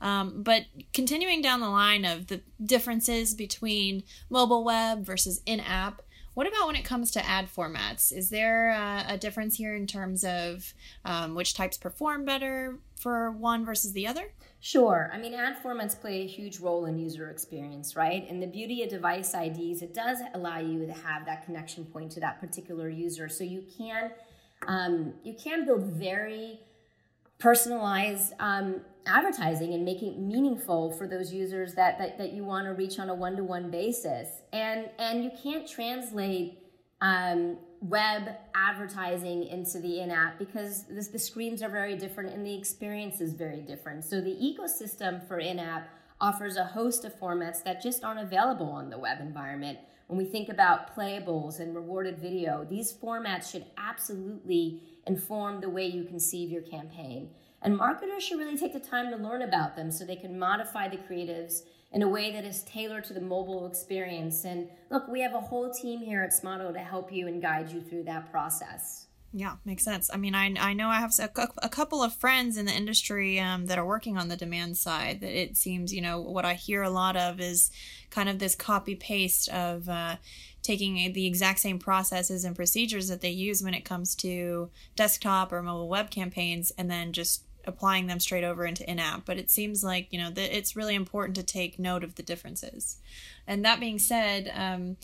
Um, 0.00 0.42
but 0.42 0.64
continuing 0.94 1.42
down 1.42 1.60
the 1.60 1.68
line 1.68 2.04
of 2.04 2.28
the 2.28 2.40
differences 2.64 3.34
between 3.34 4.04
mobile 4.30 4.64
web 4.64 5.04
versus 5.04 5.42
in 5.44 5.60
app, 5.60 6.02
what 6.38 6.46
about 6.46 6.68
when 6.68 6.76
it 6.76 6.84
comes 6.84 7.10
to 7.10 7.26
ad 7.26 7.48
formats? 7.52 8.16
Is 8.16 8.30
there 8.30 8.70
uh, 8.70 9.12
a 9.12 9.18
difference 9.18 9.56
here 9.56 9.74
in 9.74 9.88
terms 9.88 10.22
of 10.22 10.72
um, 11.04 11.34
which 11.34 11.52
types 11.52 11.76
perform 11.76 12.24
better 12.24 12.78
for 12.94 13.32
one 13.32 13.64
versus 13.64 13.92
the 13.92 14.06
other? 14.06 14.30
Sure. 14.60 15.10
I 15.12 15.18
mean, 15.18 15.34
ad 15.34 15.56
formats 15.60 16.00
play 16.00 16.22
a 16.22 16.26
huge 16.28 16.60
role 16.60 16.86
in 16.86 16.96
user 16.96 17.28
experience, 17.28 17.96
right? 17.96 18.24
And 18.30 18.40
the 18.40 18.46
beauty 18.46 18.84
of 18.84 18.88
device 18.88 19.34
IDs, 19.34 19.82
it 19.82 19.92
does 19.92 20.18
allow 20.32 20.60
you 20.60 20.86
to 20.86 20.92
have 20.92 21.26
that 21.26 21.44
connection 21.44 21.84
point 21.84 22.12
to 22.12 22.20
that 22.20 22.38
particular 22.38 22.88
user. 22.88 23.28
So 23.28 23.42
you 23.42 23.64
can 23.76 24.12
um, 24.68 25.14
you 25.24 25.34
can 25.34 25.66
build 25.66 25.86
very 25.86 26.60
personalized 27.40 28.32
um, 28.38 28.82
advertising 29.08 29.74
and 29.74 29.84
make 29.84 30.02
it 30.02 30.18
meaningful 30.18 30.92
for 30.92 31.08
those 31.08 31.32
users 31.32 31.74
that, 31.74 31.98
that, 31.98 32.18
that 32.18 32.32
you 32.32 32.44
want 32.44 32.66
to 32.66 32.74
reach 32.74 32.98
on 32.98 33.08
a 33.08 33.14
one-to-one 33.14 33.70
basis. 33.70 34.28
And 34.52 34.90
and 34.98 35.24
you 35.24 35.30
can't 35.42 35.68
translate 35.68 36.58
um, 37.00 37.58
web 37.80 38.36
advertising 38.54 39.44
into 39.44 39.78
the 39.78 40.00
in-app 40.00 40.38
because 40.38 40.84
this, 40.90 41.08
the 41.08 41.18
screens 41.18 41.62
are 41.62 41.68
very 41.68 41.96
different 41.96 42.34
and 42.34 42.44
the 42.44 42.54
experience 42.54 43.20
is 43.20 43.32
very 43.32 43.60
different. 43.60 44.04
So 44.04 44.20
the 44.20 44.34
ecosystem 44.34 45.26
for 45.26 45.38
in-app 45.38 45.88
offers 46.20 46.56
a 46.56 46.64
host 46.64 47.04
of 47.04 47.18
formats 47.18 47.62
that 47.62 47.80
just 47.80 48.02
aren't 48.02 48.20
available 48.20 48.70
on 48.70 48.90
the 48.90 48.98
web 48.98 49.20
environment. 49.20 49.78
When 50.08 50.18
we 50.18 50.24
think 50.24 50.48
about 50.48 50.96
playables 50.96 51.60
and 51.60 51.74
rewarded 51.74 52.18
video, 52.18 52.66
these 52.68 52.92
formats 52.92 53.52
should 53.52 53.66
absolutely 53.76 54.82
inform 55.06 55.60
the 55.60 55.68
way 55.68 55.86
you 55.86 56.04
conceive 56.04 56.50
your 56.50 56.62
campaign. 56.62 57.30
And 57.62 57.76
marketers 57.76 58.22
should 58.22 58.38
really 58.38 58.56
take 58.56 58.72
the 58.72 58.80
time 58.80 59.10
to 59.10 59.16
learn 59.16 59.42
about 59.42 59.74
them 59.74 59.90
so 59.90 60.04
they 60.04 60.16
can 60.16 60.38
modify 60.38 60.88
the 60.88 60.96
creatives 60.96 61.62
in 61.90 62.02
a 62.02 62.08
way 62.08 62.30
that 62.32 62.44
is 62.44 62.62
tailored 62.64 63.04
to 63.04 63.14
the 63.14 63.20
mobile 63.20 63.66
experience. 63.66 64.44
And 64.44 64.68
look, 64.90 65.08
we 65.08 65.20
have 65.22 65.34
a 65.34 65.40
whole 65.40 65.72
team 65.72 66.00
here 66.00 66.22
at 66.22 66.30
Smaato 66.30 66.72
to 66.72 66.80
help 66.80 67.12
you 67.12 67.26
and 67.26 67.42
guide 67.42 67.70
you 67.70 67.80
through 67.80 68.04
that 68.04 68.30
process. 68.30 69.06
Yeah, 69.32 69.56
makes 69.64 69.84
sense. 69.84 70.08
I 70.12 70.16
mean, 70.16 70.34
I, 70.34 70.54
I 70.58 70.72
know 70.72 70.88
I 70.88 71.00
have 71.00 71.12
a, 71.18 71.48
a 71.62 71.68
couple 71.68 72.02
of 72.02 72.14
friends 72.14 72.56
in 72.56 72.64
the 72.64 72.72
industry 72.72 73.38
um, 73.38 73.66
that 73.66 73.78
are 73.78 73.84
working 73.84 74.16
on 74.16 74.28
the 74.28 74.36
demand 74.36 74.78
side. 74.78 75.20
That 75.20 75.38
it 75.38 75.56
seems, 75.56 75.92
you 75.92 76.00
know, 76.00 76.20
what 76.20 76.46
I 76.46 76.54
hear 76.54 76.82
a 76.82 76.90
lot 76.90 77.14
of 77.14 77.38
is 77.38 77.70
kind 78.10 78.30
of 78.30 78.38
this 78.38 78.54
copy 78.54 78.94
paste 78.94 79.50
of 79.50 79.86
uh, 79.88 80.16
taking 80.62 81.12
the 81.12 81.26
exact 81.26 81.58
same 81.58 81.78
processes 81.78 82.44
and 82.44 82.56
procedures 82.56 83.08
that 83.08 83.20
they 83.20 83.30
use 83.30 83.62
when 83.62 83.74
it 83.74 83.84
comes 83.84 84.14
to 84.16 84.70
desktop 84.96 85.52
or 85.52 85.62
mobile 85.62 85.88
web 85.88 86.10
campaigns 86.10 86.72
and 86.78 86.90
then 86.90 87.12
just 87.12 87.44
applying 87.68 88.06
them 88.08 88.18
straight 88.18 88.44
over 88.44 88.66
into 88.66 88.88
in-app 88.90 89.24
but 89.24 89.38
it 89.38 89.50
seems 89.50 89.84
like 89.84 90.08
you 90.10 90.18
know 90.18 90.30
that 90.30 90.56
it's 90.56 90.74
really 90.74 90.94
important 90.94 91.36
to 91.36 91.42
take 91.42 91.78
note 91.78 92.02
of 92.02 92.16
the 92.16 92.22
differences. 92.22 92.98
And 93.46 93.64
that 93.64 93.78
being 93.78 93.98
said 93.98 94.50
um, 94.54 94.96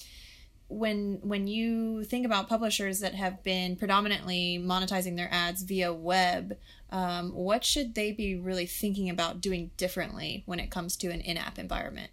when 0.69 1.21
when 1.23 1.47
you 1.47 2.05
think 2.05 2.25
about 2.27 2.49
publishers 2.49 3.01
that 3.01 3.15
have 3.15 3.43
been 3.43 3.77
predominantly 3.77 4.59
monetizing 4.61 5.17
their 5.17 5.29
ads 5.31 5.63
via 5.63 5.93
web 5.93 6.57
um, 6.91 7.33
what 7.33 7.65
should 7.65 7.95
they 7.95 8.13
be 8.13 8.37
really 8.37 8.67
thinking 8.67 9.11
about 9.11 9.41
doing 9.41 9.73
differently 9.77 10.43
when 10.47 10.61
it 10.61 10.71
comes 10.71 10.97
to 10.99 11.11
an 11.11 11.21
in-app 11.21 11.59
environment? 11.59 12.11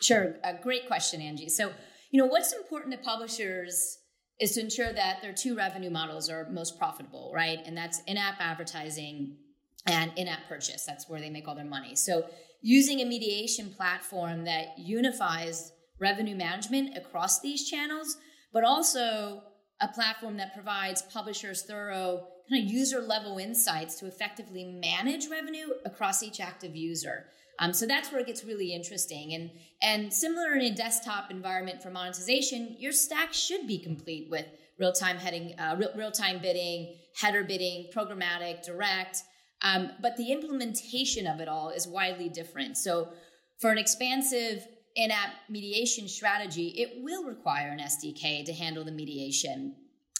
Sure. 0.00 0.36
A 0.42 0.54
great 0.54 0.86
question 0.86 1.20
angie. 1.20 1.48
So 1.48 1.72
you 2.10 2.18
know 2.18 2.26
what's 2.26 2.52
important 2.52 2.92
to 2.92 2.98
publishers 2.98 3.98
is 4.40 4.52
to 4.52 4.60
ensure 4.60 4.92
that 4.92 5.22
their 5.22 5.32
two 5.32 5.54
revenue 5.54 5.90
models 5.90 6.28
are 6.28 6.48
most 6.50 6.78
profitable 6.78 7.30
right? 7.34 7.58
And 7.64 7.76
that's 7.76 8.02
in-app 8.06 8.36
advertising 8.40 9.36
and 9.86 10.12
in-app 10.16 10.48
purchase. 10.48 10.84
That's 10.84 11.08
where 11.08 11.20
they 11.20 11.30
make 11.30 11.48
all 11.48 11.54
their 11.54 11.64
money. 11.64 11.96
So 11.96 12.26
using 12.60 13.00
a 13.00 13.04
mediation 13.04 13.70
platform 13.70 14.44
that 14.44 14.78
unifies 14.78 15.72
revenue 15.98 16.36
management 16.36 16.96
across 16.96 17.40
these 17.40 17.68
channels, 17.68 18.16
but 18.52 18.64
also 18.64 19.42
a 19.80 19.88
platform 19.88 20.36
that 20.36 20.54
provides 20.54 21.02
publishers 21.02 21.62
thorough 21.62 22.28
kind 22.48 22.64
of 22.64 22.70
user 22.70 23.00
level 23.00 23.38
insights 23.38 23.98
to 23.98 24.06
effectively 24.06 24.64
manage 24.64 25.28
revenue 25.28 25.68
across 25.84 26.22
each 26.22 26.40
active 26.40 26.76
user. 26.76 27.26
Um, 27.58 27.72
so 27.72 27.86
that's 27.86 28.10
where 28.10 28.20
it 28.20 28.26
gets 28.26 28.44
really 28.44 28.72
interesting. 28.72 29.34
And 29.34 29.50
and 29.82 30.12
similar 30.12 30.54
in 30.54 30.62
a 30.62 30.74
desktop 30.74 31.30
environment 31.30 31.82
for 31.82 31.90
monetization, 31.90 32.76
your 32.78 32.92
stack 32.92 33.32
should 33.32 33.66
be 33.66 33.78
complete 33.78 34.28
with 34.30 34.46
real 34.78 34.92
time 34.92 35.16
heading, 35.16 35.58
uh, 35.58 35.76
real 35.96 36.10
time 36.10 36.40
bidding, 36.40 36.96
header 37.20 37.44
bidding, 37.44 37.90
programmatic, 37.94 38.64
direct, 38.64 39.22
um, 39.62 39.90
but 40.00 40.16
the 40.16 40.32
implementation 40.32 41.26
of 41.26 41.40
it 41.40 41.48
all 41.48 41.70
is 41.70 41.86
widely 41.86 42.28
different. 42.28 42.76
So, 42.76 43.08
for 43.60 43.70
an 43.70 43.78
expansive 43.78 44.66
in 44.96 45.10
app 45.10 45.34
mediation 45.48 46.08
strategy, 46.08 46.74
it 46.76 47.02
will 47.02 47.24
require 47.24 47.70
an 47.70 47.78
SDK 47.78 48.44
to 48.44 48.52
handle 48.52 48.84
the 48.84 48.92
mediation, 48.92 49.76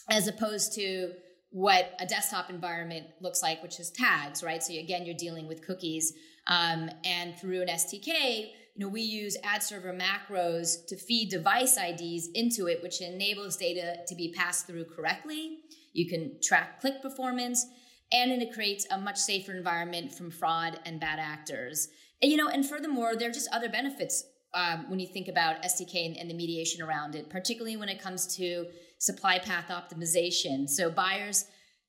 as 0.09 0.27
opposed 0.27 0.73
to 0.75 1.13
what 1.51 1.93
a 1.99 2.05
desktop 2.05 2.49
environment 2.49 3.05
looks 3.21 3.43
like, 3.43 3.61
which 3.61 3.79
is 3.79 3.91
tags, 3.91 4.43
right? 4.43 4.63
So, 4.63 4.73
again, 4.73 5.05
you're 5.05 5.15
dealing 5.15 5.47
with 5.47 5.65
cookies. 5.65 6.13
Um, 6.47 6.89
and 7.05 7.37
through 7.37 7.61
an 7.61 7.67
SDK, 7.67 8.49
you 8.75 8.85
know, 8.85 8.87
we 8.87 9.01
use 9.01 9.37
ad 9.43 9.61
server 9.61 9.93
macros 9.93 10.85
to 10.87 10.97
feed 10.97 11.29
device 11.29 11.77
IDs 11.77 12.29
into 12.33 12.67
it, 12.67 12.81
which 12.81 13.01
enables 13.01 13.57
data 13.57 13.97
to 14.07 14.15
be 14.15 14.33
passed 14.33 14.67
through 14.67 14.85
correctly. 14.85 15.59
You 15.93 16.09
can 16.09 16.39
track 16.41 16.81
click 16.81 17.01
performance 17.01 17.65
and 18.13 18.31
it 18.41 18.53
creates 18.53 18.85
a 18.91 18.97
much 18.97 19.17
safer 19.17 19.51
environment 19.51 20.13
from 20.13 20.29
fraud 20.29 20.79
and 20.85 20.99
bad 20.99 21.19
actors. 21.19 21.89
And, 22.21 22.31
you 22.31 22.37
know, 22.37 22.47
and 22.47 22.65
furthermore, 22.65 23.15
there 23.15 23.29
are 23.29 23.33
just 23.33 23.49
other 23.51 23.67
benefits 23.67 24.23
um, 24.53 24.89
when 24.89 24.99
you 24.99 25.07
think 25.07 25.27
about 25.27 25.63
SDK 25.63 26.05
and, 26.05 26.17
and, 26.17 26.29
the 26.29 26.35
mediation 26.35 26.81
around 26.83 27.15
it, 27.15 27.27
particularly 27.27 27.75
when 27.75 27.89
it 27.89 27.99
comes 27.99 28.35
to 28.37 28.67
supply 28.99 29.39
path 29.39 29.69
optimization. 29.69 30.69
So 30.69 30.91
buyers 30.91 31.45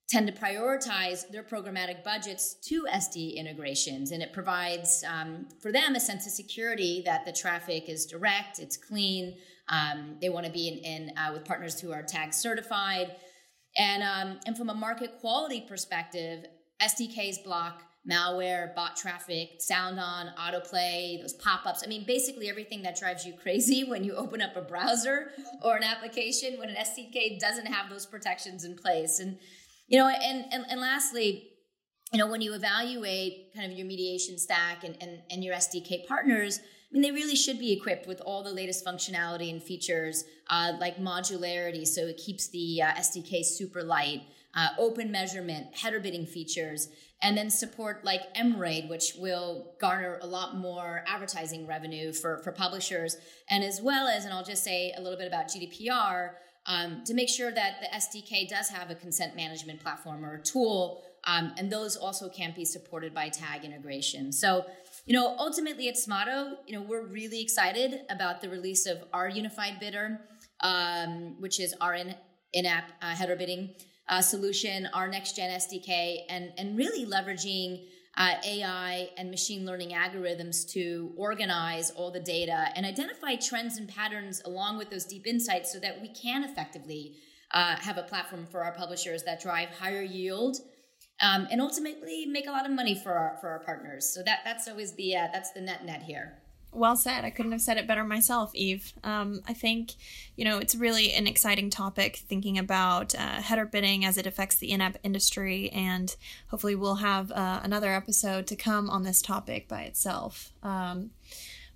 tend 0.08 0.26
to 0.26 0.32
prioritize 0.32 1.28
their 1.30 1.42
programmatic 1.42 2.02
budgets 2.02 2.54
to 2.54 2.86
SD 2.90 3.36
integrations, 3.36 4.12
and 4.12 4.22
it 4.22 4.32
provides 4.32 5.04
um, 5.06 5.46
for 5.60 5.72
them 5.72 5.94
a 5.94 6.00
sense 6.00 6.26
of 6.26 6.32
security 6.32 7.02
that 7.04 7.24
the 7.26 7.32
traffic 7.32 7.88
is 7.88 8.06
direct, 8.06 8.58
it's 8.58 8.76
clean. 8.76 9.36
Um, 9.68 10.16
they 10.20 10.28
want 10.28 10.46
to 10.46 10.52
be 10.52 10.68
in, 10.68 10.78
in 10.78 11.18
uh, 11.18 11.32
with 11.32 11.44
partners 11.44 11.80
who 11.80 11.92
are 11.92 12.02
tag 12.02 12.32
certified. 12.34 13.16
And, 13.76 14.02
um, 14.02 14.40
and 14.46 14.56
from 14.56 14.70
a 14.70 14.74
market 14.74 15.18
quality 15.20 15.64
perspective, 15.68 16.44
SDKs 16.80 17.42
block 17.44 17.82
malware, 18.08 18.74
bot 18.74 18.96
traffic, 18.96 19.56
sound 19.58 19.98
on, 19.98 20.28
autoplay, 20.38 21.20
those 21.20 21.32
pop 21.34 21.64
ups. 21.66 21.82
I 21.82 21.88
mean, 21.88 22.04
basically 22.06 22.48
everything 22.48 22.82
that 22.82 22.98
drives 22.98 23.24
you 23.24 23.32
crazy 23.32 23.84
when 23.88 24.04
you 24.04 24.14
open 24.14 24.42
up 24.42 24.56
a 24.56 24.60
browser 24.60 25.30
or 25.62 25.76
an 25.76 25.82
application 25.82 26.58
when 26.58 26.68
an 26.68 26.76
SDK 26.76 27.38
doesn't 27.38 27.66
have 27.66 27.90
those 27.90 28.06
protections 28.06 28.64
in 28.64 28.76
place. 28.76 29.18
And, 29.18 29.38
you 29.88 29.98
know, 29.98 30.08
and, 30.08 30.44
and, 30.52 30.64
and 30.68 30.80
lastly, 30.80 31.50
you 32.12 32.18
know, 32.18 32.30
when 32.30 32.42
you 32.42 32.54
evaluate 32.54 33.54
kind 33.56 33.70
of 33.70 33.76
your 33.76 33.86
mediation 33.86 34.38
stack 34.38 34.84
and, 34.84 34.96
and, 35.00 35.22
and 35.30 35.42
your 35.42 35.54
SDK 35.54 36.06
partners, 36.06 36.60
mean, 36.94 37.02
they 37.02 37.10
really 37.10 37.34
should 37.34 37.58
be 37.58 37.72
equipped 37.72 38.06
with 38.06 38.20
all 38.20 38.42
the 38.42 38.52
latest 38.52 38.84
functionality 38.84 39.50
and 39.50 39.62
features 39.62 40.24
uh, 40.48 40.72
like 40.78 40.96
modularity, 40.96 41.86
so 41.86 42.02
it 42.06 42.16
keeps 42.16 42.48
the 42.48 42.82
uh, 42.82 42.92
SDK 42.92 43.44
super 43.44 43.82
light, 43.82 44.22
uh, 44.54 44.68
open 44.78 45.10
measurement, 45.10 45.66
header 45.74 45.98
bidding 45.98 46.24
features, 46.24 46.88
and 47.20 47.36
then 47.36 47.50
support 47.50 48.04
like 48.04 48.32
MRAID, 48.34 48.88
which 48.88 49.14
will 49.18 49.74
garner 49.80 50.18
a 50.22 50.26
lot 50.26 50.56
more 50.56 51.04
advertising 51.08 51.66
revenue 51.66 52.12
for, 52.12 52.38
for 52.38 52.52
publishers, 52.52 53.16
and 53.50 53.64
as 53.64 53.80
well 53.82 54.06
as, 54.06 54.24
and 54.24 54.32
I'll 54.32 54.44
just 54.44 54.62
say 54.62 54.94
a 54.96 55.00
little 55.00 55.18
bit 55.18 55.26
about 55.26 55.48
GDPR. 55.48 56.34
Um, 56.66 57.04
to 57.04 57.12
make 57.12 57.28
sure 57.28 57.52
that 57.52 57.82
the 57.82 57.88
SDK 57.94 58.48
does 58.48 58.70
have 58.70 58.90
a 58.90 58.94
consent 58.94 59.36
management 59.36 59.80
platform 59.80 60.24
or 60.24 60.38
tool, 60.38 61.02
um, 61.24 61.52
and 61.58 61.70
those 61.70 61.94
also 61.94 62.28
can't 62.30 62.54
be 62.54 62.64
supported 62.64 63.12
by 63.12 63.28
tag 63.28 63.64
integration. 63.64 64.32
So 64.32 64.64
you 65.06 65.14
know, 65.14 65.36
ultimately 65.38 65.88
at 65.88 65.96
Smaato, 65.96 66.54
you 66.66 66.74
know, 66.74 66.82
we're 66.82 67.06
really 67.06 67.42
excited 67.42 68.00
about 68.08 68.40
the 68.40 68.48
release 68.48 68.86
of 68.86 68.98
our 69.12 69.28
unified 69.28 69.78
bidder, 69.78 70.20
um, 70.60 71.36
which 71.40 71.60
is 71.60 71.74
our 71.80 71.94
in, 71.94 72.14
in-app 72.52 72.90
uh, 73.02 73.14
header 73.14 73.36
bidding 73.36 73.74
uh, 74.08 74.22
solution, 74.22 74.88
our 74.94 75.08
next 75.08 75.36
gen 75.36 75.50
SDK, 75.50 76.20
and 76.28 76.52
and 76.56 76.76
really 76.76 77.04
leveraging 77.04 77.84
uh, 78.16 78.34
AI 78.46 79.10
and 79.18 79.30
machine 79.30 79.66
learning 79.66 79.90
algorithms 79.90 80.66
to 80.70 81.12
organize 81.16 81.90
all 81.90 82.10
the 82.10 82.20
data 82.20 82.68
and 82.74 82.86
identify 82.86 83.34
trends 83.34 83.76
and 83.76 83.88
patterns 83.88 84.40
along 84.44 84.78
with 84.78 84.88
those 84.88 85.04
deep 85.04 85.26
insights 85.26 85.72
so 85.72 85.78
that 85.80 86.00
we 86.00 86.08
can 86.08 86.44
effectively 86.44 87.16
uh, 87.50 87.76
have 87.76 87.98
a 87.98 88.02
platform 88.02 88.46
for 88.50 88.62
our 88.62 88.72
publishers 88.72 89.22
that 89.24 89.40
drive 89.40 89.68
higher 89.70 90.02
yield 90.02 90.58
um, 91.24 91.48
and 91.50 91.60
ultimately 91.60 92.26
make 92.26 92.46
a 92.46 92.50
lot 92.50 92.66
of 92.66 92.72
money 92.72 92.94
for 92.94 93.12
our 93.12 93.36
for 93.40 93.48
our 93.48 93.60
partners. 93.60 94.06
So 94.06 94.22
that 94.22 94.40
that's 94.44 94.68
always 94.68 94.92
the 94.92 95.16
uh, 95.16 95.28
that's 95.32 95.52
the 95.52 95.60
net 95.60 95.84
net 95.84 96.02
here. 96.02 96.38
Well 96.72 96.96
said. 96.96 97.24
I 97.24 97.30
couldn't 97.30 97.52
have 97.52 97.60
said 97.60 97.76
it 97.76 97.86
better 97.86 98.02
myself, 98.02 98.52
Eve. 98.52 98.92
Um, 99.04 99.42
I 99.46 99.52
think, 99.52 99.92
you 100.34 100.44
know, 100.44 100.58
it's 100.58 100.74
really 100.74 101.12
an 101.12 101.28
exciting 101.28 101.70
topic 101.70 102.16
thinking 102.16 102.58
about 102.58 103.14
uh, 103.14 103.40
header 103.40 103.64
bidding 103.64 104.04
as 104.04 104.18
it 104.18 104.26
affects 104.26 104.56
the 104.56 104.72
in 104.72 104.80
app 104.80 104.98
industry. 105.04 105.70
And 105.70 106.14
hopefully, 106.48 106.74
we'll 106.74 106.96
have 106.96 107.30
uh, 107.30 107.60
another 107.62 107.92
episode 107.92 108.48
to 108.48 108.56
come 108.56 108.90
on 108.90 109.04
this 109.04 109.22
topic 109.22 109.68
by 109.68 109.82
itself. 109.82 110.52
Um, 110.64 111.10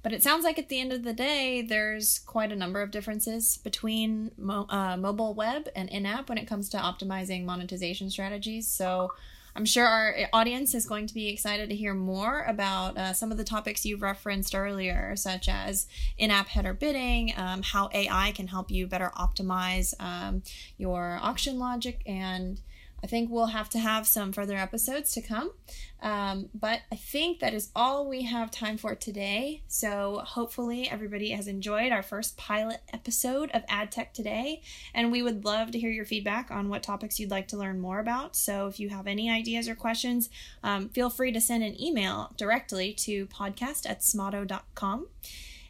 but 0.02 0.12
it 0.12 0.22
sounds 0.22 0.44
like 0.44 0.58
at 0.58 0.68
the 0.68 0.80
end 0.80 0.92
of 0.92 1.04
the 1.04 1.12
day, 1.12 1.62
there's 1.62 2.18
quite 2.20 2.50
a 2.50 2.56
number 2.56 2.82
of 2.82 2.90
differences 2.90 3.56
between 3.58 4.32
mo- 4.36 4.66
uh, 4.68 4.96
mobile 4.96 5.34
web 5.34 5.68
and 5.76 5.88
in 5.90 6.06
app 6.06 6.28
when 6.28 6.38
it 6.38 6.46
comes 6.46 6.68
to 6.70 6.76
optimizing 6.76 7.44
monetization 7.44 8.10
strategies. 8.10 8.66
So, 8.66 9.12
I'm 9.58 9.64
sure 9.64 9.84
our 9.84 10.14
audience 10.32 10.72
is 10.72 10.86
going 10.86 11.08
to 11.08 11.14
be 11.14 11.30
excited 11.30 11.68
to 11.68 11.74
hear 11.74 11.92
more 11.92 12.44
about 12.46 12.96
uh, 12.96 13.12
some 13.12 13.32
of 13.32 13.38
the 13.38 13.42
topics 13.42 13.84
you've 13.84 14.02
referenced 14.02 14.54
earlier, 14.54 15.16
such 15.16 15.48
as 15.48 15.88
in 16.16 16.30
app 16.30 16.46
header 16.46 16.72
bidding, 16.72 17.32
um, 17.36 17.62
how 17.62 17.90
AI 17.92 18.30
can 18.36 18.46
help 18.46 18.70
you 18.70 18.86
better 18.86 19.10
optimize 19.18 19.94
um, 19.98 20.44
your 20.76 21.18
auction 21.20 21.58
logic, 21.58 22.02
and 22.06 22.60
I 23.02 23.06
think 23.06 23.30
we'll 23.30 23.46
have 23.46 23.68
to 23.70 23.78
have 23.78 24.06
some 24.06 24.32
further 24.32 24.56
episodes 24.56 25.12
to 25.12 25.22
come. 25.22 25.52
Um, 26.00 26.48
but 26.54 26.80
I 26.90 26.96
think 26.96 27.40
that 27.40 27.54
is 27.54 27.70
all 27.74 28.08
we 28.08 28.22
have 28.22 28.50
time 28.50 28.76
for 28.76 28.94
today. 28.94 29.62
So 29.68 30.22
hopefully 30.24 30.88
everybody 30.90 31.30
has 31.30 31.46
enjoyed 31.46 31.92
our 31.92 32.02
first 32.02 32.36
pilot 32.36 32.80
episode 32.92 33.50
of 33.52 33.62
Ad 33.68 33.92
Tech 33.92 34.14
Today. 34.14 34.62
And 34.94 35.12
we 35.12 35.22
would 35.22 35.44
love 35.44 35.70
to 35.72 35.78
hear 35.78 35.90
your 35.90 36.04
feedback 36.04 36.50
on 36.50 36.68
what 36.68 36.82
topics 36.82 37.20
you'd 37.20 37.30
like 37.30 37.48
to 37.48 37.56
learn 37.56 37.80
more 37.80 38.00
about. 38.00 38.36
So 38.36 38.66
if 38.66 38.80
you 38.80 38.88
have 38.90 39.06
any 39.06 39.30
ideas 39.30 39.68
or 39.68 39.74
questions, 39.74 40.28
um, 40.62 40.88
feel 40.88 41.10
free 41.10 41.32
to 41.32 41.40
send 41.40 41.62
an 41.62 41.80
email 41.80 42.32
directly 42.36 42.92
to 42.94 43.26
podcast 43.26 43.88
at 43.88 44.00
smaato.com. 44.00 45.06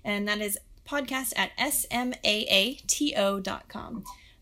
And 0.04 0.26
that 0.28 0.40
is 0.40 0.58
podcast 0.88 1.34
at 1.36 1.56
smaato.com. 1.58 2.24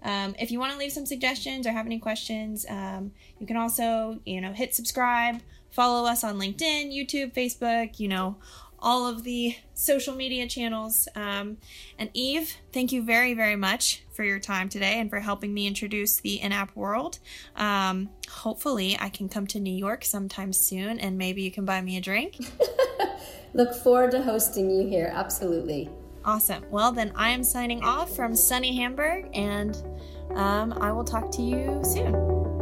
Um, 0.03 0.35
if 0.39 0.51
you 0.51 0.59
want 0.59 0.73
to 0.73 0.79
leave 0.79 0.93
some 0.93 1.07
suggestions 1.07 1.67
or 1.67 1.73
have 1.73 1.87
any 1.87 1.99
questions, 1.99 2.67
um, 2.69 3.13
you 3.39 3.47
can 3.47 3.57
also, 3.57 4.21
you 4.25 4.41
know, 4.41 4.53
hit 4.53 4.75
subscribe, 4.75 5.41
follow 5.71 6.09
us 6.09 6.23
on 6.23 6.39
LinkedIn, 6.39 6.93
YouTube, 6.93 7.35
Facebook, 7.35 7.99
you 7.99 8.09
know, 8.09 8.37
all 8.79 9.07
of 9.07 9.25
the 9.25 9.57
social 9.75 10.15
media 10.15 10.47
channels. 10.47 11.09
Um, 11.15 11.57
and 11.99 12.11
Eve, 12.13 12.57
thank 12.73 12.93
you 12.93 13.03
very, 13.03 13.35
very 13.35 13.57
much 13.57 14.05
for 14.13 14.23
your 14.23 14.39
time 14.39 14.69
today 14.69 15.01
and 15.01 15.11
for 15.11 15.21
helping 15.21 15.53
me 15.53 15.67
introduce 15.67 16.21
the 16.21 16.41
in 16.41 16.53
app 16.53 16.75
world. 16.77 17.19
Um, 17.57 18.11
hopefully, 18.31 18.97
I 18.99 19.09
can 19.09 19.29
come 19.29 19.47
to 19.49 19.61
New 19.61 19.75
York 19.75 20.05
sometime 20.05 20.53
soon 20.53 20.99
and 20.99 21.19
maybe 21.19 21.43
you 21.43 21.51
can 21.51 21.65
buy 21.65 21.81
me 21.81 21.97
a 21.97 22.01
drink. 22.01 22.39
Look 23.55 23.75
forward 23.75 24.11
to 24.13 24.23
hosting 24.23 24.71
you 24.71 24.87
here. 24.87 25.11
Absolutely. 25.15 25.91
Awesome. 26.27 26.65
Well, 26.71 26.91
then 26.91 27.13
I 27.15 27.31
am 27.31 27.45
signing 27.45 27.85
off 27.85 28.15
from 28.17 28.35
sunny 28.35 28.77
Hamburg, 28.77 29.29
and 29.33 29.81
um, 30.35 30.73
I 30.73 30.91
will 30.91 31.05
talk 31.05 31.31
to 31.33 31.43
you 31.43 31.81
soon. 31.85 32.56